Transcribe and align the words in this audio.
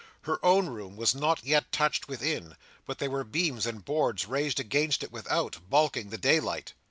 Her 0.23 0.43
own 0.43 0.65
room 0.65 0.95
was 0.95 1.13
not 1.13 1.43
yet 1.45 1.71
touched 1.71 2.07
within, 2.07 2.57
but 2.87 2.97
there 2.97 3.11
were 3.11 3.23
beams 3.23 3.67
and 3.67 3.85
boards 3.85 4.25
raised 4.25 4.59
against 4.59 5.03
it 5.03 5.11
without, 5.11 5.59
baulking 5.69 6.09
the 6.09 6.17
daylight. 6.17 6.73